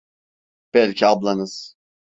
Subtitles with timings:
[0.73, 1.75] Belki ablanız!